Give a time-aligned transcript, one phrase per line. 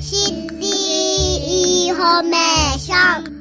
[0.00, 0.66] シティ
[1.86, 3.36] インフォメーション。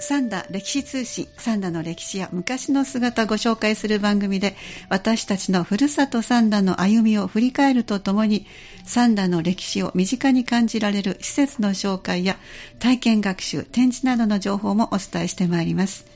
[0.00, 4.56] 三田歴史通信三田の歴史や昔の姿をご紹介する番組で
[4.88, 8.46] 私たちのふるさと三田の歩みを振り返るとともに
[8.84, 12.36] 三田の歴史を身近に感じられる施設の紹介や
[12.78, 16.15] 体験学習展示などの情報もお伝えしてまいります。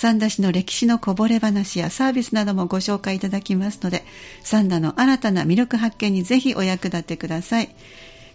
[0.00, 4.02] 三田市の歴史のこぼれ話やサービスなどもご紹介いただきますので
[4.42, 7.68] 三田の新たな魅力発見にぜひお役立てください。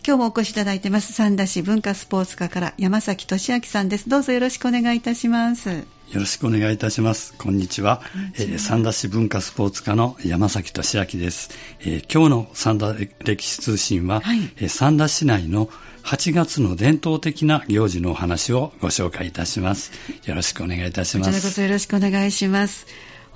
[0.05, 4.07] 今日もお越しいただいてます三田市文化スポーツ課から山崎俊明さんです。
[4.07, 5.94] どうぞよろしくお願いいたします。
[6.11, 7.33] よろしくお願いいたします。
[7.33, 8.01] こんにちは。
[8.35, 11.49] えー、三田市文化スポーツ課の山崎俊明です。
[11.81, 15.69] えー、今日の三田歴史通信は、はい、えー、三田市内の
[16.03, 19.91] 8月の伝統的な行事のお話をご紹介いたします。
[20.25, 21.31] よろしくお願いいたします。
[21.31, 22.85] こちらこそよろしくお願いします。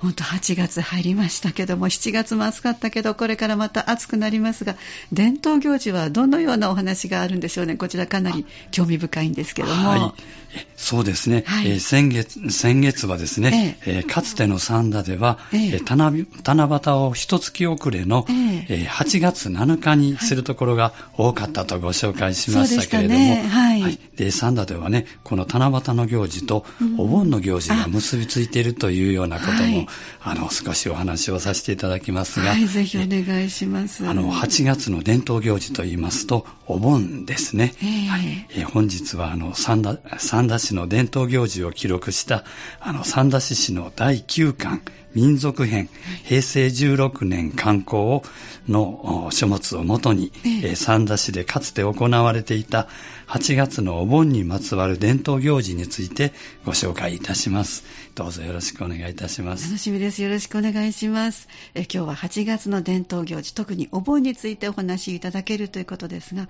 [0.00, 4.76] 本当8月入りましたけども7月も暑かったけどこれからまた暑くなりますが
[5.12, 7.76] 伝統行事はどのようなお話があるんでしょうね。
[7.76, 10.14] こちらかなり興味深いんですけども、は
[10.54, 23.42] い、そうですね、はい、えー、先月先月はですね、えー、えー、かつての三田では、えー、七夕を一月遅れの、えー、8月7日にするところが多かったとご紹介しましたけれども、ね。
[23.48, 23.82] はい。
[23.82, 26.64] はい、で三田ではねこの七夕の行事と
[26.98, 29.86] お盆の行事が結びついているというようなことも、
[30.22, 32.50] あの、少しお話をさせていただきますが。
[32.50, 34.06] はい、ぜひお願いします。
[34.06, 37.74] あの、8月の伝統行事といいますと、お盆ですね。
[38.08, 42.44] はい、えー、本日は、あの、三田、三田市の伝統行事を記録した、
[42.80, 44.82] あの、三田市市の第9巻、
[45.14, 45.88] 民族編、
[46.24, 48.22] 平成16年刊行
[48.68, 52.88] の書物をもとに、えー、三田市でかつて行われていた
[53.30, 56.32] 8月のお盆にまつわる伝統行事について
[56.66, 57.84] ご紹介いたします。
[58.16, 59.66] どうぞよろしくお願いいたします。
[59.66, 60.20] 楽しみです。
[60.20, 61.46] よろしくお願いします。
[61.74, 66.48] え今日は8月の伝統行事、特にお盆についてお話しいただけるということですが、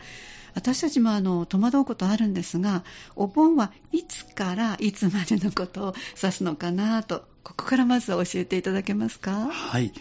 [0.55, 2.83] 私たちもあの戸惑うことあるんですが、
[3.15, 9.51] お盆はいつからいつまでのことを指すのかなと、ここからまずは教えていただけますか？
[9.51, 9.93] はい。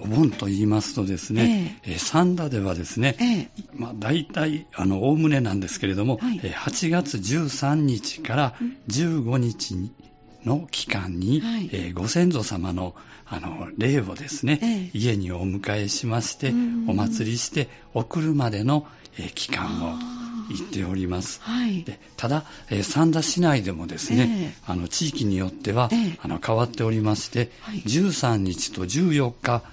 [0.00, 8.54] お盆と言いますとですね、ええ、三田ではですね、ええ、まあ、大体、あの、おおむねなんですけれども、はい、8月13日から
[8.88, 9.90] 15日
[10.44, 11.68] の期間に、はい。
[11.72, 12.94] えー、ご先祖様の
[13.28, 16.52] あの霊をですね、ええ、家にお迎えしまして、
[16.86, 18.86] お祭りして送るまでの、
[19.18, 19.96] えー、期間を
[20.48, 21.40] 言っております。
[21.42, 29.64] はい、でただ、えー、三田市内でもですね、えー、あの地域によっては、えー、あの変わっておりまして、はい、13日と14日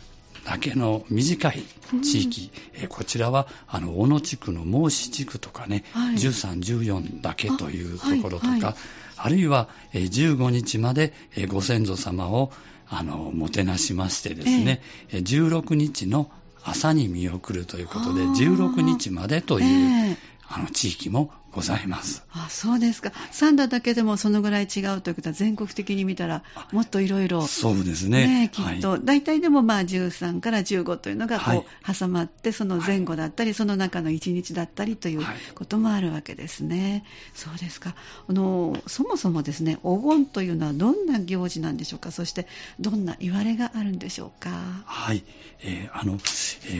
[0.45, 1.63] だけの短い
[2.01, 8.61] 地域、うん、えー、こちらはあの小野地区の孟子地区とかね、はい、13、14だけというところとか、はい。
[8.61, 8.75] はい、
[9.17, 10.03] あるいは、えー、
[10.35, 12.51] 15日まで、えー、ご先祖様を
[12.89, 16.29] あのもてなしましてですね、えー、16日の
[16.63, 20.17] 朝に見送るということで、16日までという、えー、
[20.47, 22.25] あの地域もございます。
[22.31, 23.11] あ、そうですか。
[23.31, 27.45] 三田だけでもそのぐらい違うということは全国的に見たらもっといろいろ。
[27.45, 28.27] そうですね。
[28.27, 37.05] ねきっと、はい、大体でもまあ13から15というのがこう挟まって、その前後だったり、はい、その中の1日だったりということもあるわけですね。
[37.35, 37.95] そうですか。
[38.27, 42.11] あの、そもそもですね、お盆というのはどんな行事なんでしょうか。
[42.11, 42.47] そして
[42.79, 44.49] どんな言われがあるんでしょうか。
[44.85, 45.23] はい。
[45.61, 46.15] えー、あの、え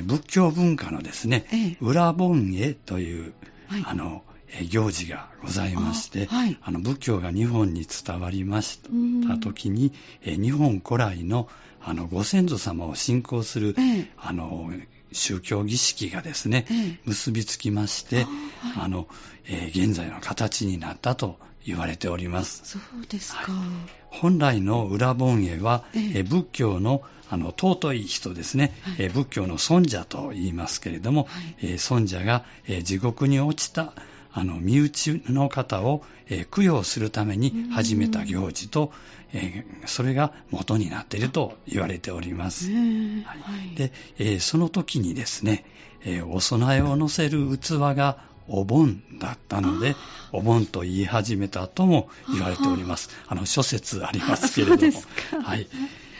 [0.01, 3.33] ー、仏教文化のですね、えー、裏盆会という、
[3.67, 4.23] はい、あの、
[4.69, 8.79] 行事がございまして、あ,、はい、あの仏教が日本に伝わりまし
[9.27, 9.93] た時に、
[10.23, 11.47] え日本古来の
[11.85, 14.71] あのご先祖様を信仰する、ええ、あの
[15.11, 18.25] 宗教儀式がですね、ええ、結びつきまして、
[18.63, 19.07] あ,はい、あの
[19.45, 22.61] えー、現在の形になったと言われております。
[22.63, 23.51] そうですか。
[23.51, 23.65] はい、
[24.09, 31.29] 本来の裏盆会は、ええ、仏教のあの尊い人ですね、はい、え仏教の尊者と言いますけれども、は
[31.63, 33.93] い、え尊者が、え地獄に落ちた
[34.33, 38.91] あの身内の方を、えー、供養するために始めた行事と、
[39.31, 42.71] えー、それが元になっていると言われております。
[42.71, 45.65] はい、で、えー、その時にですね、
[46.06, 49.95] えお供えを乗せる器がお盆だったので、
[50.31, 53.09] お盆と言い始めたとも言われております。
[53.27, 55.03] あの諸説ありますけれども、
[55.44, 55.68] はい。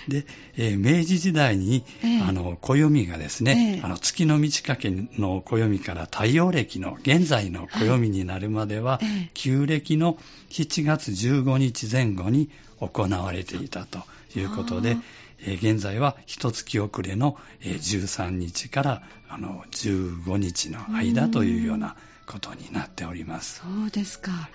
[0.08, 0.26] で、
[0.58, 10.18] えー、明治時代に、えー、あの暦がですね、えー、あの月の満ち欠けの暦から太陽暦の現在の暦になるまでは、はい、旧暦の
[10.50, 14.00] 7月15日前後に行われていたと
[14.36, 14.98] いうことで、
[15.46, 21.96] えー、現在は一月遅れの、えー、13日からあの15日の間というような
[22.26, 23.62] ことになっております。
[23.62, 24.50] そうですか。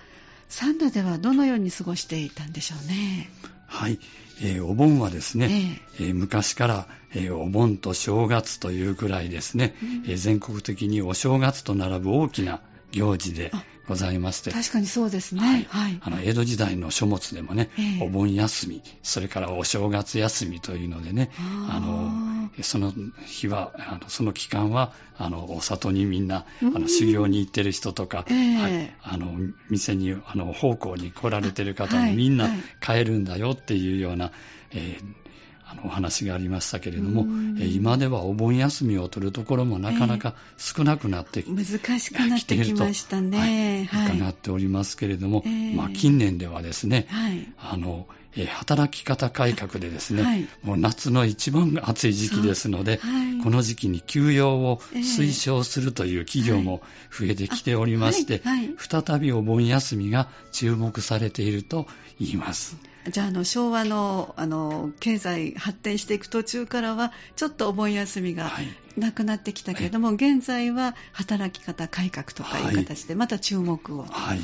[0.49, 3.29] サンダではどのように過ごしていたんでしょうね？
[3.67, 3.99] はい、
[4.41, 9.75] えー、お盆はですね、えー、昔から、えー、お盆と正月というくらいですね、
[10.07, 12.61] うん、全国的にお正月と並ぶ大きな
[12.91, 13.51] 行事で
[13.89, 14.51] ございまして。
[14.51, 15.63] 確かにそうですね、はい。
[15.67, 21.31] はい、あの江戸時代の書物でもね、えー、お盆休みそれからお正月休みというのでね
[21.69, 22.93] あのその
[23.25, 29.33] 日はあのその期間はあのお里にみんなあの修行に行ってる人とか、えー、はい、あの
[29.69, 32.49] 店にあの奉公に来られてる方もみんな
[32.79, 34.31] 帰るんだよっていうような、
[34.71, 35.28] えー
[35.71, 37.27] あのお話がありましたけれども、
[37.59, 45.43] え今ではお盆休みを取るところもなかなか少なくなってきていると、難しくなってきましたね、はい、伺っておりますけれども、
[45.75, 56.81] まあ、近年ではですね、はい、あのえ働き方改革でですね、はい、もう夏の一番暑い時期ですので、はい、この時期に休養を推奨するという企業も
[57.11, 61.87] 増えてきておりまして、はい、再びお盆休みが注目されていると
[62.19, 62.77] 言います。
[63.09, 68.51] じゃああの昭和のあの経済発展していく途中からはちょっとお盆休みが
[68.97, 74.03] なくなってきたけれども、はい、現在は働き方改革とかいう形でまた注目を。
[74.03, 74.43] はい、な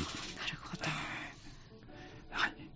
[0.62, 1.15] ほど。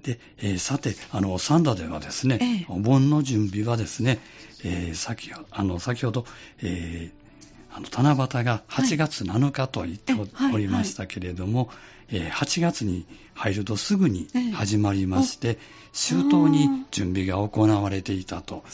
[0.05, 4.19] はい、で、えー、さて、あの、サンダではですね、えお盆の準備はですね、
[4.65, 6.27] えー、先あの先ほど、
[6.63, 8.11] えー、あの七
[8.41, 10.15] 夕が8月7日と言って
[10.53, 11.71] おりましたけれども、
[12.11, 15.59] 8月に入るとすぐに始まりまして、
[15.93, 18.65] 周到に準備が行われていたと、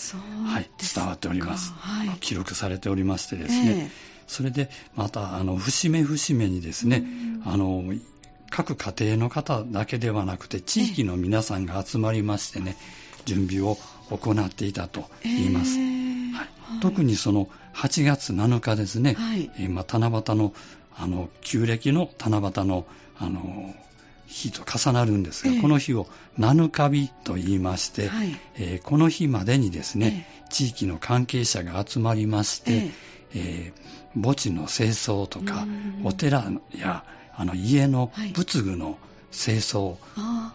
[0.46, 3.90] はい、伝わっております、はい、記録されておりましてですね、
[4.26, 7.04] それでまたあの節目節目にですね、
[7.44, 7.82] あの
[8.50, 12.76] 各家庭の方だけではなくて地域の皆さんが集まりましてね、
[13.24, 13.76] 準備を
[14.10, 19.50] 行っていたと言います、はい、特にその8月7日ですね、はい。
[19.58, 20.54] えー、まあ、七夕の
[20.98, 22.86] あの旧暦の七夕の
[23.18, 23.74] あの
[24.26, 26.06] 日と重なるんですが、えー、この日を
[26.38, 32.90] 七日日と言いまして、はい、えー、この日までにですね、えー、地域の関係者が集まりまして、
[33.34, 35.66] えー、墓地の清掃とか、
[36.02, 37.04] お寺や
[37.36, 38.98] あの家の仏具の
[39.30, 39.96] 清掃、はい、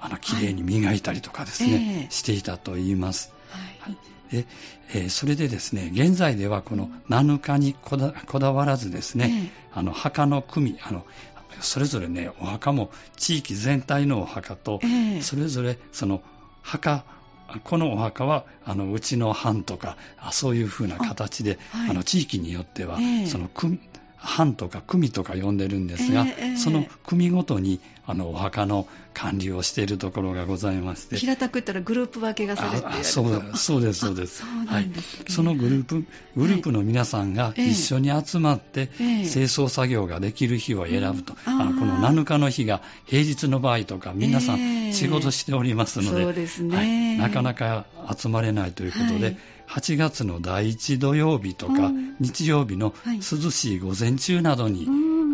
[0.01, 3.33] あのきれいに磨いたりとかですね、していたと言います。
[3.49, 3.97] はい。
[4.31, 4.45] で
[4.93, 11.05] えー、それでですね、現在ではこの7日にこだわらずですね、えー、あの墓の組あの、
[11.59, 16.21] それぞれね、お墓も地域全体のお墓と、えー、それぞれその
[16.61, 17.03] 墓、
[17.63, 19.97] このお墓はあのうちの藩とか
[20.31, 23.49] そういうふうな形であ、はい、あの地域によっては、えー、その
[24.21, 31.17] 班とか組とか呼んでるんですが、えー、その組ごとにあのお墓の管理をしているところがございまして。
[31.17, 34.43] 平たく言ったらグループ分けがされてあそうそうですそうです。
[34.43, 34.91] はい、
[35.27, 46.75] そのグループグループの皆さんが一緒に集まって、清掃作業ができる日を選ぶと、あのこの7日の日が平日の場合とか皆さん仕事しておりますので,、そうですね。
[46.75, 47.85] はい、なかなか
[48.15, 49.37] 集まれないということで、はい。
[49.67, 54.85] 8月の第1土曜日とか、日曜日の涼しい午前中などに、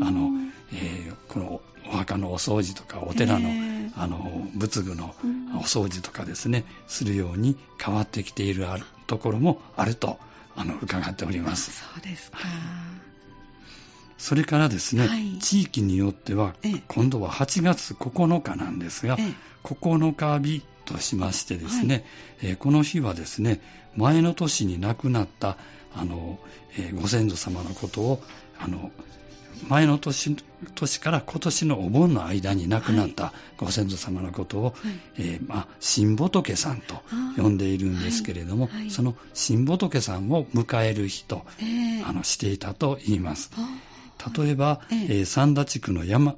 [0.02, 0.30] あの
[0.74, 3.50] えー、このお墓のお掃除とかお寺の,、
[3.96, 5.16] あの仏具の
[5.56, 8.66] お掃除とかですね、するように変わってきている
[9.08, 10.20] ところもあると
[10.56, 11.72] あの伺っております。
[11.72, 12.40] そうですか。
[14.18, 16.56] それからですね、はい、地域によっては、
[16.88, 19.18] 今度は8月9日なんですが、
[19.64, 22.04] 9日日としましてですね、はい、
[22.52, 23.62] えー、この日はですね、
[23.96, 25.58] 前の年に亡くなった
[25.94, 26.40] あの、
[26.78, 28.22] えー、ご先祖様のことを
[28.60, 28.92] あの
[29.68, 30.38] 前の年
[30.76, 34.74] 年から今年のお盆の間に亡くなったご先祖様のことを、はい、
[35.18, 37.02] えー、まあ、新仏さんと
[37.36, 38.82] 呼んでいるんですけれども、はい。
[38.82, 43.52] はい、その新仏さんを迎える日と、えー、あのしていたと言います。
[44.36, 46.36] 例えば、えー、三田地区の山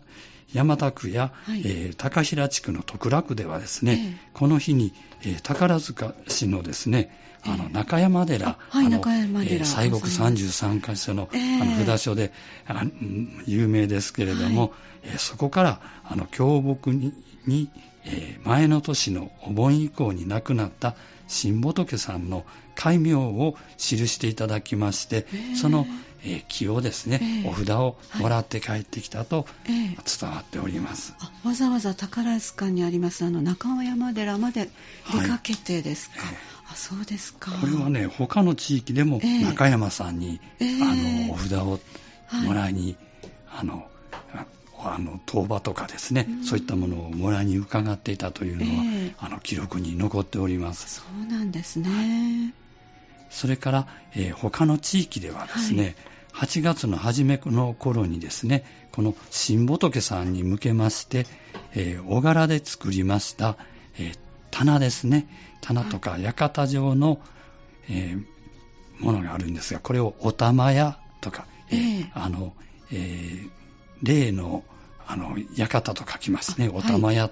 [0.53, 12.33] 山田区や、はい、えー、高平地区の徳楽ではですね、えー、この日に、えー、宝塚市のですね、あの中山寺、はい、中山寺、えー、西国33カ所の,、あの札所で
[12.67, 12.83] あ
[13.45, 14.71] 有名ですけれども、はい、
[15.03, 17.13] えー、そこからあの京木に
[17.45, 17.69] に、
[18.05, 20.95] えー、前の年のお盆以降に亡くなった
[21.29, 22.43] 新仏さんの
[22.75, 25.25] 戒名を記していただきまして、
[25.61, 25.85] その、
[26.23, 31.13] えー、木をですね、お札をもらって帰ってきたと伝わっております、
[31.45, 34.69] わざわざ宝塚にありますあの中山寺まで
[35.13, 36.35] 出かけてですか、はい
[36.71, 37.51] あそうですか。
[37.59, 41.79] これはね他の地域でも中山さんに、えー、あのお札を
[42.45, 42.95] もらいに、
[43.47, 43.87] はい、あの
[44.83, 51.01] あの当場とかですね、うん、そういったものをもらいに伺っていたというのは、えー、あの記録に残っております。
[51.01, 52.53] そうなんですね、
[53.29, 55.95] それから、えー、他の地域ではですね、
[56.33, 61.25] 8月の初めの頃にですね、この新仏さんに向けまして、
[61.73, 63.57] えー、お柄で作りました、
[63.97, 64.19] えー、
[64.51, 65.27] 棚ですね。
[65.61, 67.19] 棚とか館状の、
[67.89, 72.53] えー、ものがあるんですが、これをお玉屋とか、えー、あの、
[72.91, 73.49] えー、
[74.03, 74.63] 例の、
[75.07, 76.69] あの、館と書きますね。
[76.69, 77.23] お玉屋。
[77.23, 77.31] はい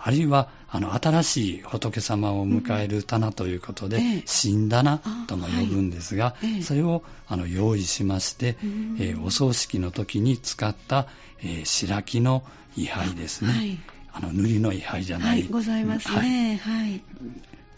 [0.00, 8.56] あるいは、あの、新しい仏様を迎える棚ということで、うん、新棚とも呼ぶんですが、はい、それを、あの、用意しまして、
[9.00, 11.08] えー、お葬式の時に使った、
[11.40, 12.44] えー、白木の
[12.76, 13.52] 位牌ですね。
[13.52, 13.78] はい、
[14.12, 15.40] あの、塗りの位牌じゃない。
[15.40, 16.60] はい、ございますね。
[16.62, 17.02] はい。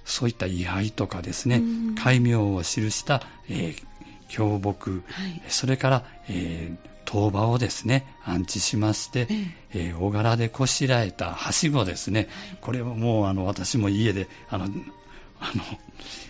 [0.04, 1.62] そういった位牌とかですね、
[1.96, 3.82] 戒名を記した、えー、
[4.28, 5.02] 教木、
[5.48, 9.26] それから、えー、当場をですね、安置しまして、
[9.74, 12.28] えー、大柄でこしらえたはしごですね、
[12.60, 14.70] これはもうあの私も家で、あの、あの、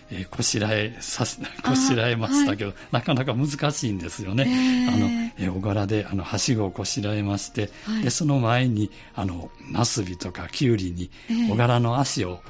[0.09, 4.45] えー、こしらえさす、こしらえましたけど、はい、なかなか難しいんですよね。
[4.47, 5.05] えー、あの、
[5.37, 11.11] えー、小柄で、あの、はしごをこしらえまして、はい、で、その前に、あの、なすびとかきゅうりに、
[11.47, 12.41] 小柄の足を、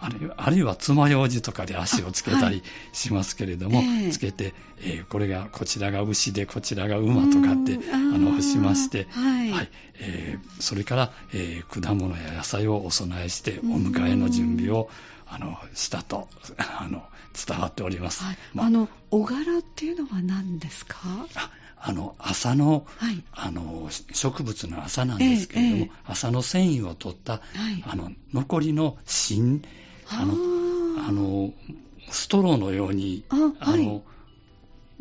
[0.00, 2.62] あるあるいは爪楊枝とかで足をつけたり
[2.92, 4.10] しますけれども、はい。
[4.10, 9.50] つけて、えー、これがこちらが牛でこちらが馬とかってあのしまして、はい。
[9.50, 14.90] はい、えー、それから、えー、果物や野菜をお供えしてお迎えの準備を
[15.26, 17.02] あのしたと あの
[17.46, 18.22] 伝わっております。
[18.22, 18.38] はい。
[18.54, 20.98] まあ、あのお柄っていうのは何ですか？
[21.78, 29.62] あの朝のはい、あの植物の朝なんですけれども、えーえー、朝の繊維を取った、はい、あの残りの芯
[30.08, 30.34] あの、
[31.08, 31.52] あの、
[32.10, 34.02] ストローのように、ああの、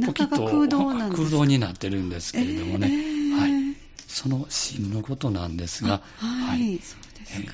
[0.05, 3.75] ポキッと空洞空洞になってるんですけれどもね、えー、はい。
[4.07, 7.53] その芯のことなんですが、はい、そうですか、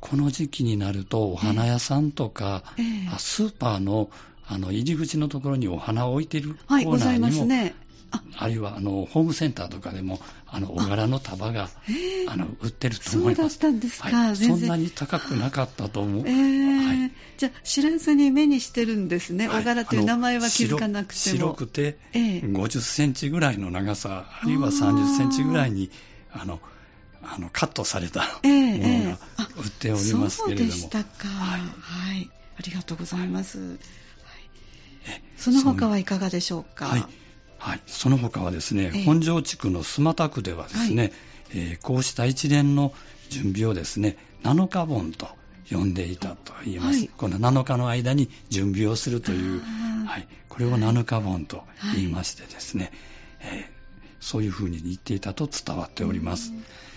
[0.00, 4.10] この時期になると、お花屋さんとか、えー、スーパーの
[4.44, 7.74] あの入り口のところにお花を置いてるコーナーにも、はいね、
[8.36, 11.70] あるいはあのホームセンターとかでもあのお柄の束が
[12.28, 13.56] あの売ってると思います。
[13.58, 16.28] そうだったんですか、はい、そんなに高くなかったと思う。
[16.28, 19.48] えーはい、じゃあ知らずに目にしてるんですね。
[19.48, 21.36] はい、お柄という名前は気づかなくても。
[21.36, 25.90] 白くて50センチぐらいの長さ、あるいは30センチぐらいに
[26.32, 26.60] あの
[27.22, 29.18] あのカットされたものが
[29.56, 30.70] 売っておりますけれども。
[30.70, 31.28] そうでしたか。
[31.28, 33.58] はい、はい、ありがとうございます。
[33.58, 33.78] はい、
[35.38, 36.86] その他はいかがでしょうか？
[36.86, 37.04] はい
[37.62, 41.12] はい、その他はですね、えー、本庄地区の須又区ではですね、はい、
[41.54, 42.92] えー、こうした一連の
[43.28, 45.28] 準備をですね、7日本と
[45.70, 46.98] 呼んでいたと言います。
[46.98, 49.60] はい、この7日の間に準備をするという、
[50.06, 51.62] はい、これを7日本と
[51.94, 52.90] 言いましてですね、
[53.38, 53.64] はい、えー、
[54.18, 56.52] そういうふうに言っていたと伝わっております。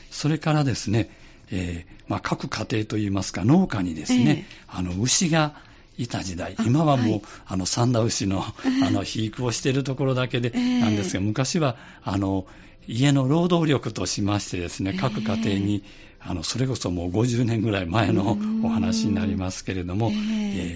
[0.10, 1.12] それからですね、
[1.52, 5.56] えーまあ、各家庭といいますか農家にですね、えー、あの牛が
[5.98, 12.46] いた時代、今はもう、はい、あの、三田牛の、あの、肥育をしているところだけでなんですが、えー、昔は、あの、
[12.88, 15.84] 家の労働力としましてですね、各家庭に、
[16.20, 20.16] あの、それこそもう50年ぐらい前のお話になりますけれども、えー、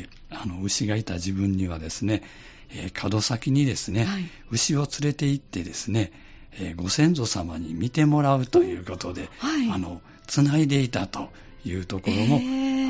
[0.04, 2.24] えー、あの、牛がいた自分にはですね、
[2.72, 6.12] えー、門先にですね、はい、牛を連れて行ってですね、
[6.54, 11.30] えー、ご先祖様に見てもらうということで、はい、あの、つないでいたと
[11.66, 12.40] いうところも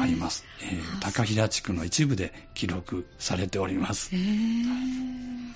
[0.02, 0.46] あります。
[0.62, 4.10] えー、えー、高平地区の一部で記録されております。
[4.14, 5.54] えー、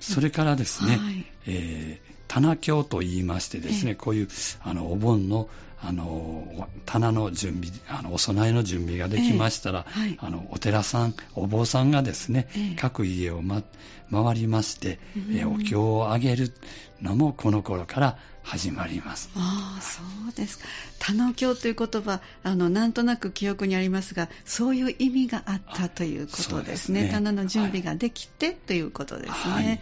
[0.00, 4.28] それからですね、はい、えー、棚経と言いましてですね、えー、こういう
[4.62, 5.48] あのお盆の
[5.82, 13.62] あの棚の準備あのお供えの準備ができましたら、えーはい、あのお寺さんお坊さんがですね、えー、各家を、ま、
[14.10, 16.52] 回りまして、えー、お経をあげる
[17.02, 19.28] のもこの頃から始まります。
[19.34, 20.66] ああそうですか。
[21.00, 29.80] 棚経という言葉あのなんとなく記憶にありますがそういう意味があったということですね、ね、棚の準備ができて、はい、ということですね、はい。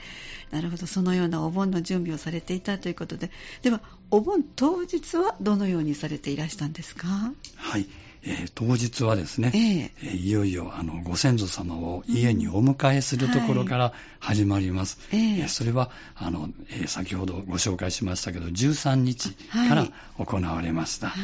[0.50, 0.86] なるほど。
[0.86, 3.30] そのようなお盆の準備をされていたということで。
[3.60, 3.82] では
[4.14, 7.08] お盆当日はどのようにされていらしたんですか？
[7.56, 7.88] はい、
[8.22, 19.88] えー、当日はですね、えー、いよいよあのご先祖様を家にお迎えするところから始まります、うんはい、えー、それはあの、え先ほどご紹介しましたけど13日から
[20.24, 21.14] 行われました、は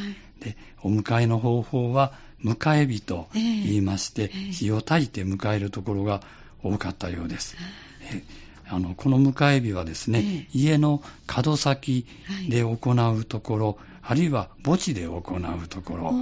[0.40, 2.12] い、でお迎えの方法は
[2.44, 6.22] 迎え火と言いまして、火を焚いて迎えるところが
[6.64, 7.54] 多かったようです、
[8.12, 12.06] えーあのこの迎え火はですね、ええ、家の角先
[12.48, 16.12] で行うところ、はい、あるいは墓地で行うところ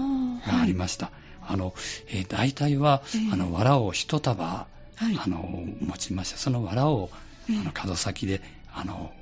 [0.46, 1.06] がありました。
[1.06, 1.74] はい、あの
[2.08, 4.66] えー、大体は、え、あの藁を一束、は
[5.00, 5.38] い、あの
[5.80, 7.10] 持ちまして、その藁を、
[7.50, 8.40] あの角先で
[8.74, 9.12] あの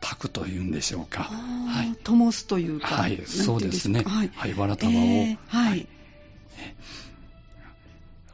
[0.00, 1.24] 炊くというんでしょうか。
[1.24, 1.96] はい。
[2.02, 2.96] 灯すというか。
[2.96, 4.02] はい、そうですね。
[4.06, 4.94] はい、はい、藁束を、
[5.48, 5.86] はい。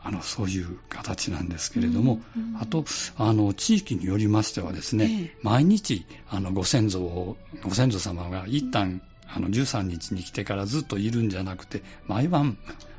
[0.02, 2.84] あのそういう形なんですけれども、うんうん、あと
[3.16, 12.58] あの地域によりましてはですね、え毎日あのご先祖をご先祖様が一旦、あの13日に来てからずっといるんじゃなくて毎晩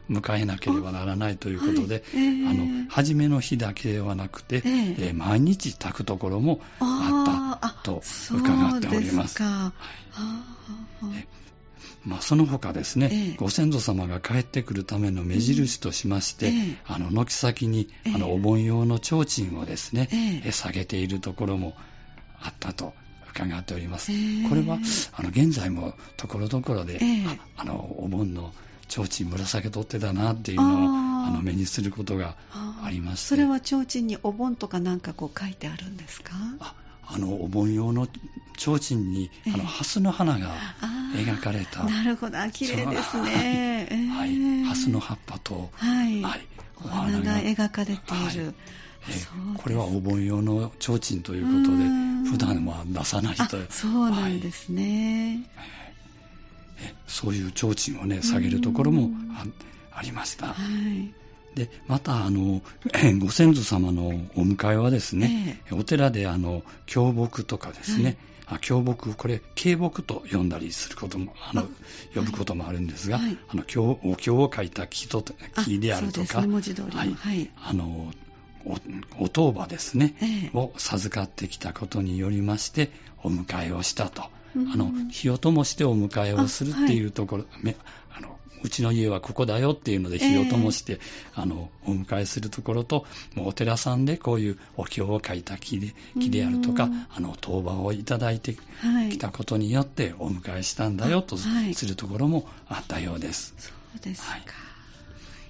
[0.10, 2.04] 迎えなければならないということで、はい。
[2.14, 9.42] えー、あの初めの日だけではなくて、えー、えー、毎日炊くところもあったと伺っております。
[9.42, 9.74] は
[11.04, 11.28] い
[12.04, 20.10] まあ、その他ですね、えー、ご先祖様が帰ってくるための目印としまして、うん、あの軒先に、あのお盆用の提灯をですね、
[20.46, 21.76] え下げているところも
[22.40, 22.94] あったと
[23.30, 24.12] 伺っております。
[24.50, 24.80] これは
[25.14, 27.00] あの現在もところどころで、
[27.56, 28.54] ああのお盆の
[28.90, 30.68] 提灯ぶら下げとってたなっていうのを
[31.28, 33.28] あの目にすることがありまして。
[33.28, 36.32] それは提灯にお盆とかなんかこう書いてあるんですか？
[36.60, 36.76] あ
[37.14, 38.08] あのお盆用の
[38.58, 40.52] 提灯に、あのハスの花が
[41.16, 41.84] 描かれた。
[41.84, 42.38] なるほど。
[42.52, 46.48] 綺麗ですね、はい、ハスの葉っぱと、はい、はい、
[46.84, 48.56] お花が描かれている、はい。
[49.10, 51.84] えこれはお盆用の提灯ということで
[52.30, 56.96] 普段は出さないとそうなんですね、はい。
[57.08, 59.10] そういう提灯をね下げるところも
[59.92, 60.48] ありました。
[60.48, 61.21] はい
[61.56, 62.62] でまたあの
[63.20, 71.64] ご先祖様のお迎えはですね、えお寺であの教木とかですね、はい、教木これ敬木と呼んだりすることもあの
[72.16, 75.24] 呼ぶこともあるんですが、はい、あの経お経を書いた木と
[75.66, 78.12] 木であるとか、はい、あの
[79.20, 80.16] お当場ですね、
[80.54, 82.92] えを授かってきたことによりまして
[83.24, 84.24] お迎えをしたと。
[84.54, 87.76] あの火を灯してお迎えをするっていうところ、はい、
[88.64, 98.56] うちの家はここだよっていうので火を灯して、えー、あのお迎えするところともうお寺さんでこういうお経を書いた木で木であるとかあの当場をいただいて
[99.10, 103.54] きたことによってお迎えしたんだよとするところもあったようです。
[103.58, 104.42] そうですか、はい。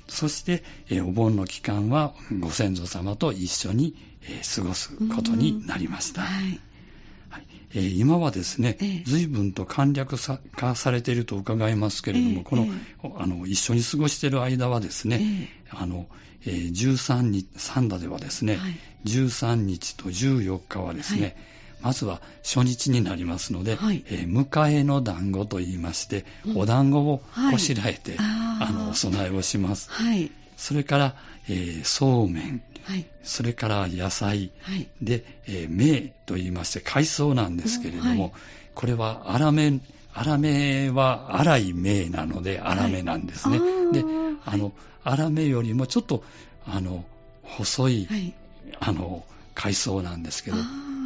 [0.07, 6.21] そして、えお盆の期間はご先祖様と一緒に、え過ごすことになりました。
[6.21, 6.70] はいはい
[7.73, 10.15] えー、今はですね、えー、随分と簡略
[10.55, 16.07] 化されていると伺いますけれども、えー、このえー、あの一緒に過ごしている間はですね、あの
[16.45, 18.75] えー、13日、三田ではですね、はい、
[19.05, 21.35] 13日と14日はですね、はい。
[21.81, 29.89] まずは初日になりますので、はい、えー、迎えの団子といいまして、うん、お団子をこしらえて、はい、あのお供えをします。
[29.91, 31.15] はい、それから、
[31.49, 38.33] えー、そうめん、はい、それから野菜、はい、で、えー、芽と言いまして海藻なんですけれども、はい、
[38.75, 39.79] これは粗め
[40.13, 43.59] 粗めは粗い芽なので粗めなんですね、
[43.93, 44.03] で
[44.45, 46.23] あの粗めよりもちょっと
[46.67, 47.05] あの
[47.43, 48.33] 細い、
[48.79, 49.23] あの
[49.55, 50.57] 海藻なんですけど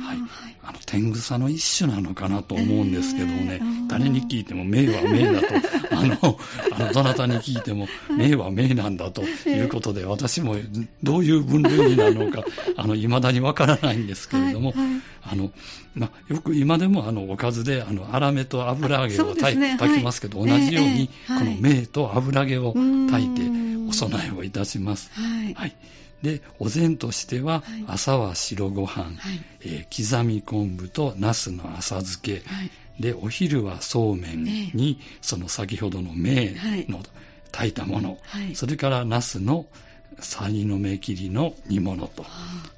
[0.06, 0.18] はい、
[0.63, 5.48] あの天草の一種なのかなと思うんですけどね、えー、誰に聞いても名は名だと、
[5.96, 6.39] あの、
[6.74, 10.56] あのどなたに聞いても名は名なんだということで、私も
[11.04, 12.44] どういう分類になるのか、
[12.78, 15.52] あの未だにわからないんですけれども、はいはい、あの
[15.96, 22.74] まよく今でもあのおかずであの粗めと油揚げを炊,、ね、きますけど、同じように、この名と油揚げを
[23.10, 23.41] 炊いて
[23.89, 25.12] お供えをいたします。
[25.13, 25.76] はい、はい
[26.26, 29.16] で、お膳としては、朝は白ご飯、はい、
[29.62, 36.56] えー、刻み昆布と茄子の浅漬け、はい、で、お昼はそうめんに、その先ほどの麺
[36.90, 37.04] の
[37.52, 39.68] 炊いたもの、はい、それから茄子の
[40.20, 42.26] さぎの目切りの煮物と、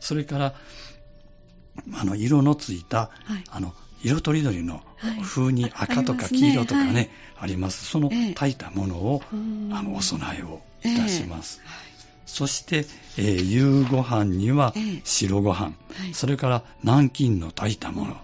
[0.01, 0.53] それから、
[1.93, 3.11] あの、色のついた、
[3.49, 4.81] あの、色とりどりの
[5.23, 7.85] 風に赤とか黄色とかね、あります。
[7.85, 9.21] その炊いたものを、
[9.71, 11.61] あの、お供えをいたします。
[11.63, 11.96] えー
[12.27, 12.85] そして、
[13.17, 18.17] えー、夕ご飯には白ご飯、えーはい、それから南京の炊いたもの、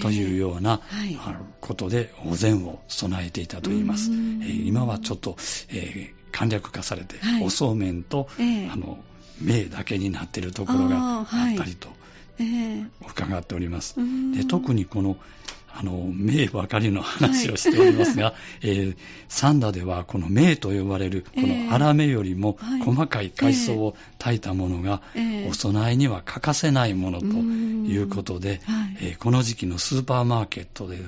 [0.00, 4.10] というような、えーはい、ことでお膳を備えていたといいます。
[4.10, 5.36] えー、今はちょっと、
[5.70, 8.98] えー、簡略化されて、はい、おそうめんと、えー、あの
[9.40, 11.26] 麺だけになっているところがあっ
[11.56, 11.88] たりと、
[13.08, 13.96] 伺っております。
[14.34, 15.16] で特にこの
[15.74, 18.96] あの、名ばかりの話をしておりますが、はい、 えー、
[19.28, 25.02] サンダではこの名と呼ばれる、この粗めよりも細かい海藻を炊いたものが、
[25.48, 28.60] お供えには欠かせないものということで、
[29.00, 31.02] えー、この時期のスーパーマーケットでは、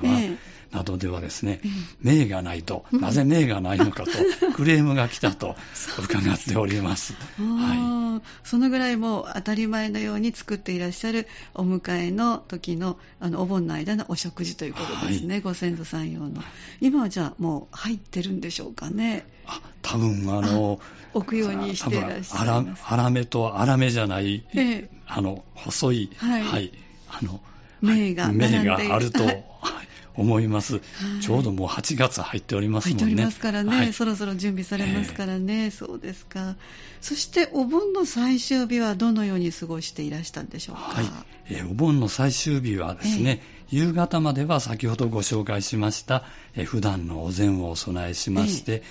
[0.74, 1.60] などではですね、
[2.02, 4.10] 名がないと、なぜ名がないのかと、
[4.56, 5.54] クレームが来たと
[5.98, 7.14] 伺っております。
[7.38, 16.42] はい、そのぐらいもう当たり前のように作っていらっしゃるお迎えの時のあのお盆の間のお食事ということですね、はい、ご先祖さん用の。
[16.80, 19.26] 今はじゃあもう入ってるんでしょうかね。
[19.46, 20.80] あ多分あの
[21.12, 22.82] 置くようにしてらっしゃいます。
[22.82, 26.72] 粗めと粗めじゃない、ええ、あの細い、はい、はい、
[27.08, 27.40] あの
[27.80, 29.22] 名が名があると、
[30.16, 30.80] 思います、は
[31.18, 33.04] い、ちょうどもう8月入っておりますもんね。
[33.04, 36.56] 入っておりますからね、はい、そろそろ準備されますからね、えー、そうですか。
[37.00, 40.82] そしてお盆の最終日はどのように過ごしていらしたんでしょうか？
[40.82, 41.04] はい、
[41.50, 46.24] えー、お盆の最終日はですね、えー、夕方までは先ほどご紹介しました、
[46.54, 48.82] えー、普段のお膳をお供えしまして、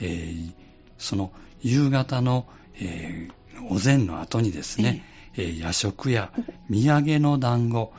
[0.00, 0.52] えー、えー、
[0.98, 1.30] その
[1.62, 2.46] 夕方の、
[2.80, 5.04] えー、お膳の後にですね、
[5.36, 6.32] えー、夜食や
[6.70, 7.92] 土産の団子、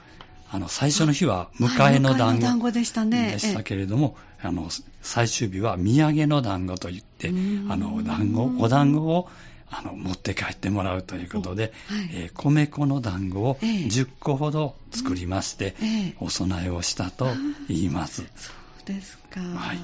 [0.54, 3.32] あの、最初の日は迎えの団子、はい、でしたね。
[3.32, 4.70] でしたけれども、あの、
[5.02, 7.32] 最終日は土産の団子といって、あ
[7.78, 9.30] の、団子、お団子を、
[9.70, 17.28] あの、持って帰ってもらうということで、はい、えー、米粉の団子を10個ほど作りまして、えー、お供えをしたと
[17.70, 18.24] 言います。
[18.36, 18.52] そ
[18.84, 19.40] うですか。
[19.40, 19.80] はい。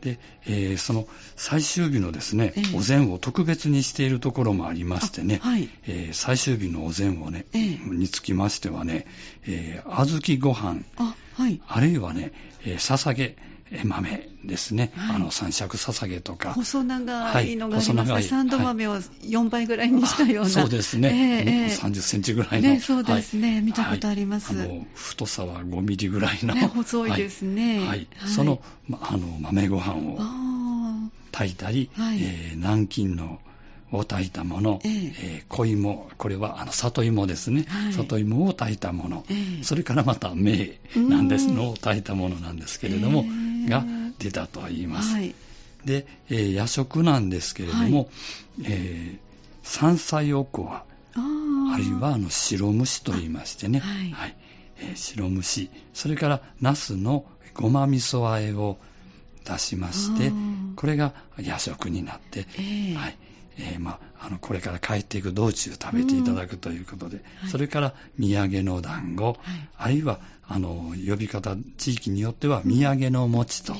[0.00, 1.06] で、えー、その
[1.36, 5.68] 最終日のですね、えー、お膳を特別にしているところもありましてね、はい。
[5.86, 9.06] えー、最終日のお膳をね、えー、につきましてはね、
[9.46, 12.32] えー、小豆ご飯あ,、はい、あるいはね、
[12.64, 13.36] えー、ささげ、
[13.84, 16.52] 豆ですね、はい、あの三尺ささげとか。
[16.52, 28.08] 細長いのがありますが、はい、三度豆を4倍ぐらいにしたような、そうですね、えー、30センチぐらいの、ね、そうですね、はい、見たことあります、あの太さは5ミリぐらいの、ね、細いですね、はい。
[28.26, 30.18] その,、ま、あの豆ご飯を
[31.30, 33.38] 炊いたり、えー、南京の
[33.92, 41.48] を炊いたもの、えー、えー、小芋、これはあの里芋ですね、はい、里芋を炊いたもの、えー、それからまた芽なんです。
[41.48, 43.84] のを炊いたものなんですけれども、えー、が
[44.18, 45.14] 出たと言います。
[45.14, 45.34] はい、
[45.84, 48.08] で、えー、夜食なんですけれども、はい、
[48.64, 49.18] えー、
[49.62, 54.10] 山菜おこわ、あるいはあの白蒸しと言いましてね、はい。
[54.10, 54.36] はい。
[54.80, 57.24] えー、白蒸し、それから茄子の
[57.54, 58.78] ごま味噌和えを
[59.44, 60.32] 出しまして、
[60.76, 63.16] これが夜食になって、えー、はい
[63.58, 69.36] えー、まあ、あのこれから帰っていく道中食べていただくということで、うん、それから土産の団子、はい、
[69.76, 73.78] あるいはあの呼び方地域によっては土産の餅と、は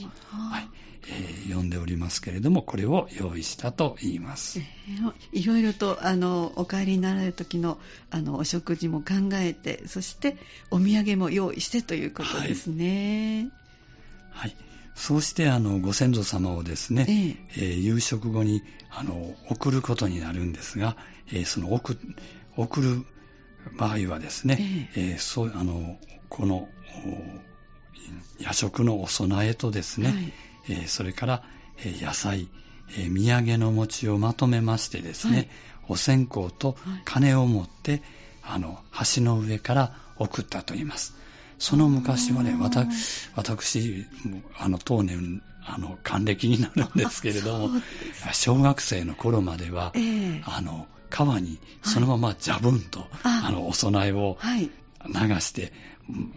[0.60, 0.68] い。
[1.10, 7.78] えー、呼んでおりますけれどもこれを用意したと言います、えー、いろいろとあのお帰りになられる時の
[8.10, 10.36] あのお食事も考えてそして
[10.70, 13.48] お土産も用意してということですね。
[14.32, 14.67] はい、はい
[14.98, 17.12] そうしてあのご先祖様をですね、え
[17.56, 17.60] え。
[17.76, 20.96] ー、夕食後にあの送ることになるんですが、
[21.28, 21.96] えー、その送
[22.56, 23.04] 送る
[23.78, 25.14] 場合はですね、ええ。
[25.14, 26.68] ー、そうあのこの
[28.40, 30.32] 夜食のお供えとですね、はい、
[30.68, 31.42] えー、それから、
[31.78, 32.48] えー、野菜、
[32.98, 35.48] えー、土産の餅をまとめましてですね、はい、
[35.90, 38.02] お線香と鐘を持って、はい、
[38.42, 38.80] あの
[39.14, 41.14] 橋の上から送ったと言います。
[41.58, 42.56] その昔はね、
[43.34, 44.06] 私、
[44.58, 47.70] あの、当年、あの、還暦になるんですけれども、
[48.32, 53.08] 小学生の頃までは、えー、あの、川にそのままジャブンと、はい、
[53.46, 54.38] あの、お供えを
[55.06, 55.72] 流して、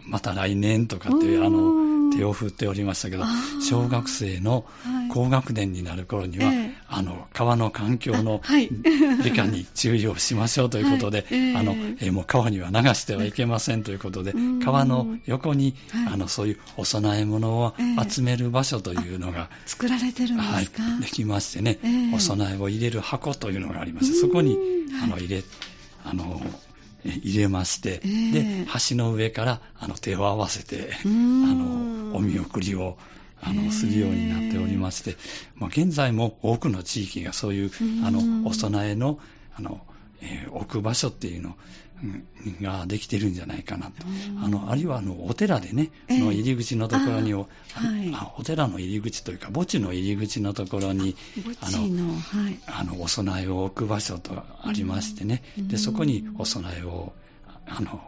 [0.06, 3.24] また来年とかっていう、あの、手を振っておりましたけど、
[3.60, 4.64] 小学生の
[5.10, 8.42] 高学年になる頃には、はい、あの川の環境の
[9.24, 15.74] 理科に注意をしましょうということで、は い、あのえもう川には流してはいけませんということで、川の横に、
[16.12, 17.74] あのそういうお供え物を
[18.08, 21.78] 集める場所というのが、作られてるんですか、はい、できましてね、
[22.14, 24.58] お供えを入れる箱というのがありまして、そこに
[25.02, 25.42] あの入れ
[26.04, 26.42] あの
[27.04, 32.96] 入れまして、えー、で橋の上からあの手を合わせてあのお見送りを
[33.40, 35.16] あのするようになっておりまして、
[35.56, 37.70] まあ、現在も多くの地域がそういう
[38.04, 39.18] あのお供えの
[39.54, 39.80] あの、
[40.22, 41.56] えー、置く場所っていうの
[42.60, 43.92] ができてるんじゃないかなと。
[44.42, 47.46] あの、あるいはあの、お寺でね、えー、の入り口のところに、はい、
[48.38, 51.16] お寺の入り口というか、墓地の入り口のところに、
[51.60, 57.12] あの、はい、あの、お供えを置く場所とありましてね、で、そこにお供えを、
[57.66, 58.00] あの、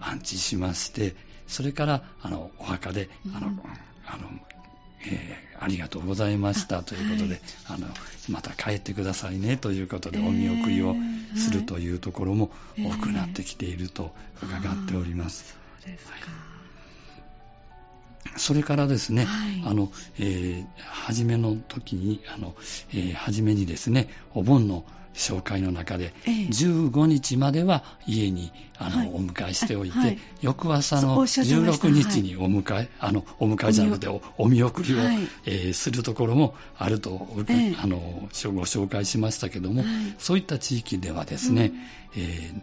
[0.00, 1.14] 安置しまして、
[1.46, 3.46] それから、あの、お墓で、あの、
[4.06, 4.30] あの、
[5.04, 7.94] えー、ありがとうございましたということで、あはい、あの
[8.28, 10.94] また帰ってくださいねということで、お見送りを
[11.36, 15.56] するというところも多くなってきていると伺っております。
[15.80, 16.22] そうですか、はい。
[18.38, 22.54] それからですね、はい、あの、えー、初めの時に、あの、
[22.90, 24.84] えー、初めにですね、お盆の
[25.16, 32.16] 紹介の中で、15日までは家にあの、はい、お迎えしておいて、はい、翌朝の16日。
[32.22, 34.98] にお迎え、はい、あのお迎えじゃなくておお見送りを、
[35.44, 39.84] えー、するところもあると、えー、あのご紹介しましたけども、
[40.18, 41.72] そういった地域ではですね、
[42.14, 42.62] うん、えー、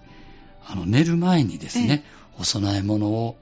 [0.68, 2.04] あの寝る前にですね、
[2.38, 3.38] えー、お供え物を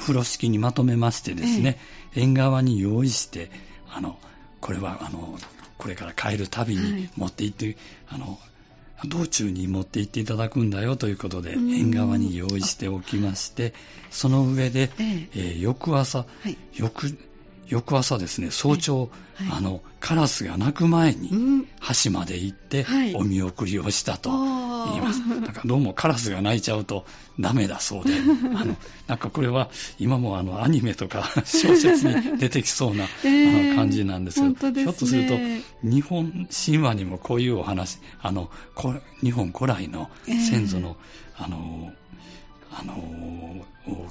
[0.00, 1.78] 風呂敷にまとめましてですね、
[2.14, 3.50] えー、縁側に用意して
[3.90, 4.18] あの
[4.60, 5.38] これはあの
[5.78, 7.76] これから帰る旅に持って行って、はい、
[8.08, 8.38] あの
[9.06, 13.74] 道中に持って行っていただくんだよということで、縁側に用意しておきまして、
[14.10, 17.18] その上で、えー、えー、翌朝、はい、翌
[17.68, 19.10] 翌朝ですね、早朝、はい、
[19.58, 21.66] あの、カラスが鳴く前に、
[22.04, 25.22] 橋まで行って、お見送りをしたと言います。
[25.22, 27.06] はい、なんかどうもカラスが鳴いちゃうと
[27.40, 28.12] ダメだそうで、
[28.54, 35.38] あの、なんかこれは今もあの、アニメとか 小説に出てきそうな、えー、あの感じなんですけど、ね、ひょっとすると、
[35.82, 38.50] 日本神話にもこういうお話、あの、
[39.22, 40.96] 日本古来の先祖の、
[41.38, 41.92] えー、あの、
[42.76, 43.64] あの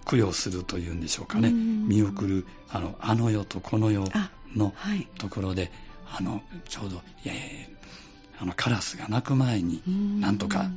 [0.05, 4.05] 供養するというんでしょうかね、見送るあのあの世とこの世
[4.55, 4.73] の
[5.17, 5.71] ところで、
[6.09, 9.81] あのちょうど、えー、あのカラスが鳴く前に、
[10.19, 10.69] なんとか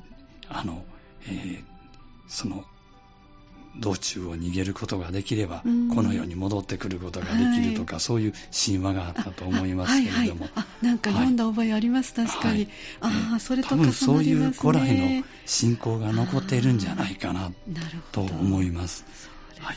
[0.48, 0.84] あの、
[1.28, 1.64] えー、
[2.26, 2.64] その
[3.80, 5.62] 道中を逃げることができれば、
[5.94, 10.44] この世に戻ってくることができるとか、はい、そういう神話があったと思いますけれども。
[10.44, 12.68] はいはい、なんか読んだ覚えあります、はい、確かに。
[13.00, 14.06] ああ、それと重なりますね。
[14.06, 17.52] 多分そういう古来の信仰が残っているんじゃないかな
[18.12, 19.04] と思います。
[19.58, 19.76] はい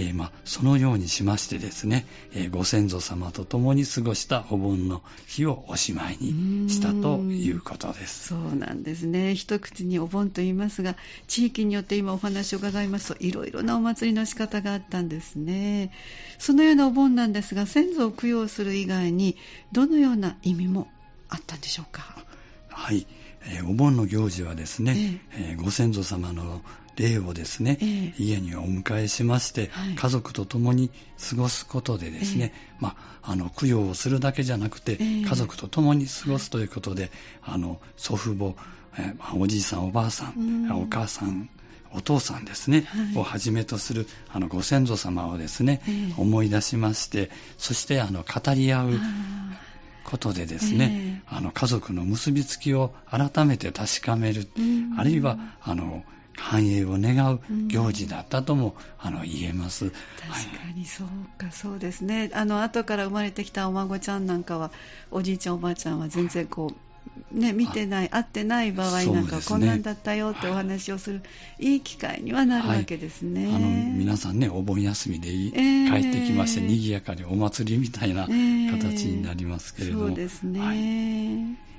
[0.00, 8.28] えー、まあ、そのようにしましてですね、えー、ご先祖様と共に過ごしたお盆の日をおしまいにしたということです。
[8.28, 9.34] そうなんですね。
[9.34, 10.96] 一口にお盆と言いますが
[11.28, 15.92] 地域によって今お話を伺いますといろいろなお祭りの仕方があったんですね。
[16.38, 19.36] そのようなお盆なんですが先祖を供養する以外に
[19.72, 20.88] どのような意味も
[21.28, 22.24] あったんでしょうか？
[22.70, 23.06] はい、
[23.44, 26.62] えー、お盆の行事はですね、えー、えー、ご先祖様の
[27.00, 30.90] 霊をですね、えー、家にお迎えしまして、はい、家族と共に
[31.30, 37.10] 過ごすことでですね、えー、まあ、あの供養をするだけじゃなくて、えー、家族と共に過ごすということで、
[37.42, 38.54] あの祖父母、
[38.98, 40.72] えおじいさんおばあさん、ん。
[40.72, 41.48] お母さん
[41.92, 45.80] お父さんですね、はい、をはじめとするあのご先祖様をですね、
[46.18, 48.90] 思い出しましてそしてあの語り合う
[50.04, 54.46] ことでですね、あの家族の結びつきを改めて確かめる、
[54.98, 56.04] あるいはあの
[56.36, 59.90] 繁栄を願う行事だったとも、うん、あの言えます。
[59.90, 62.30] 確かにそうか、そうですね。
[62.32, 64.70] あの後から生まれてきたお孫ちゃんなんかは、
[65.10, 66.90] おじいちゃんおばあちゃんは全然こう。
[67.32, 71.22] ね、見てない、会ってない場合なんか、ね、こんなんだったよってお話をする、
[71.58, 73.46] いい機会にはなるわけですね。
[73.46, 80.04] はい、あの皆さんね、お盆休みで、えー、帰ってきまして、賑やかにお祭りみたいな形になりますけれども。
[80.04, 80.60] えー、そうですね。
[80.60, 81.70] はい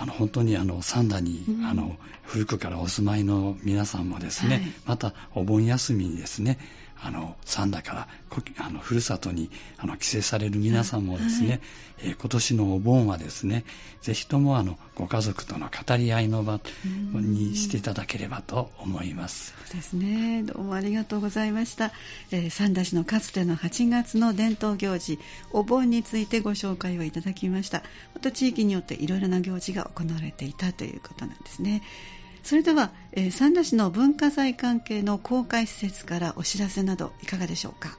[0.00, 6.58] あの本当にあの三田に、うん、あの古くからお住まいの皆さんもですね、はい、またお盆休みにですね
[7.02, 8.08] あの三田から
[8.58, 11.60] あのふるさとにあの帰省される皆さんもですね、はい、
[11.98, 13.64] えー、今年のお盆はですね
[14.02, 16.60] ぜひともあのご家族との語り合いの場
[17.14, 19.54] にしていただければと思います。
[19.66, 20.42] そうですね。
[20.42, 21.92] どうもありがとうございました、
[22.30, 25.18] えー、三田市のかつての8月の伝統行事
[25.52, 27.82] お盆についてご紹介をいただきました。
[28.14, 31.82] また地域によっていろいろな行事が行われていたということなんですね
[32.42, 37.96] それでは、えー、三田市の文化財関係の公開施設からお知らせなどいかがでしょうか？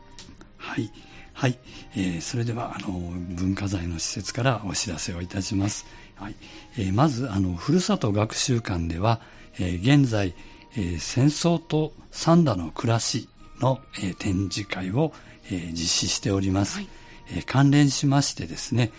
[0.57, 0.91] はい、
[1.33, 1.57] はい。
[1.95, 6.35] えー、それではあの文化財の施設からお知らせをいたします、はい。
[6.77, 9.21] えー、まずあのふるさと学習館では、
[9.59, 10.33] え現在、
[10.77, 13.27] え戦争と三田の暮らし
[13.59, 15.13] の、え展示会を、
[15.49, 16.87] え実施しております、はい、
[17.35, 18.91] え関連しましてですね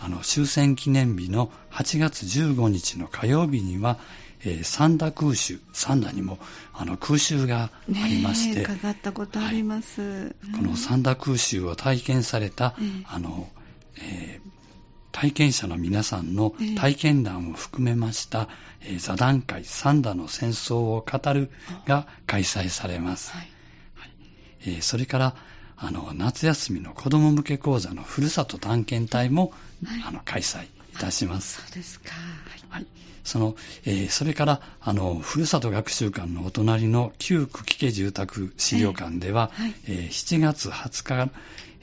[0.00, 3.98] あの終戦記念日の8月15日の火曜日には、
[4.44, 6.38] えー、三田空襲、三田にも
[6.72, 12.74] あの空襲がありまして、伺ったことあります、はい、この三田空襲を体験された、
[13.06, 13.48] あの、
[13.96, 14.48] えー
[15.10, 18.48] 体験者の皆さんの体験談を含めました、
[18.82, 21.50] えー、座談会三田の戦争を語る
[21.86, 23.32] が開催されます。
[23.32, 23.50] はい。
[23.96, 24.10] はい。
[24.60, 25.34] えー、それから
[25.76, 29.52] あの夏休みの子ども向け講座のふるさと探検隊も、
[29.84, 30.68] はい、あの開催い
[30.98, 31.62] たします。
[31.62, 32.12] そうですか。
[32.68, 32.86] はい。
[33.24, 41.30] その、えー、それから、あの、ふるさと学習館のお隣の旧久喜家住宅資料館では、えーはい、えー、7月20日、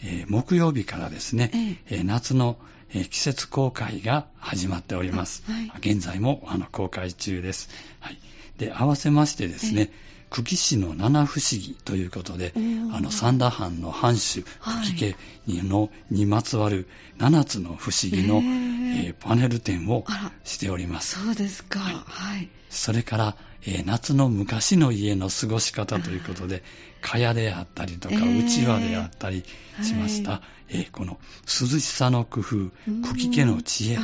[0.04, 1.52] えー、木曜日からですね、
[1.90, 2.58] えー、夏の、
[2.90, 5.44] えー、季節公開が始まっております。
[5.48, 7.70] はい、現在もあの公開中です。
[8.00, 8.18] はい。
[8.58, 9.92] で、合わせましてですね、
[10.30, 12.54] 久喜市の七不思議ということで、
[12.94, 15.16] あの三田藩の藩主、久喜
[15.48, 20.06] 家のにまつわる七つの不思議の、えー、パネル展を
[20.44, 21.20] しております。
[21.24, 21.80] そうですか。
[21.80, 22.50] はい。
[22.70, 26.64] それから、えー、夏の昔の家の過ごし方ということで、
[27.02, 29.44] 蚊帳であったりとか、うちわであったり
[29.84, 32.72] しました、はい、えー、この涼しさの工夫、久
[33.16, 33.98] 喜家の知恵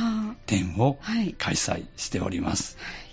[0.46, 0.98] 展を
[1.38, 2.76] 開催しております。
[2.78, 3.11] はい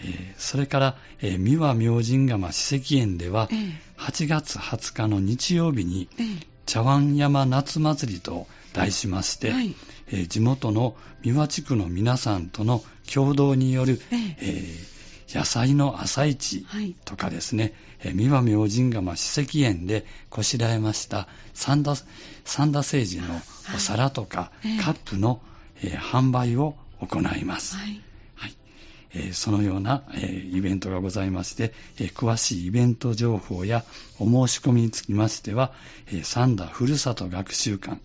[0.00, 3.48] えー、それから、えー、三輪明神釜史跡園では、
[3.96, 6.08] 8月20日の日曜日に、
[6.66, 9.74] 茶碗山夏祭りと題しまして、はい、
[10.08, 12.82] えー、地元の三輪地区の皆さんとの
[13.12, 16.66] 共同による、えー、えー、野菜の朝市
[17.04, 21.94] とかですね、はい、三輪明神釜史跡園でこしらえました三田
[22.44, 23.40] 三田製人の
[23.74, 25.40] お皿とか、カップの、
[25.82, 27.76] えー、販売を行います。
[27.76, 28.02] はい
[29.14, 33.84] え、そのような、え、イベントがございまして、え、詳しいイベント情報や
[34.18, 35.72] お申し込みにつきましては、
[36.12, 38.00] え三田ふるさと学習館、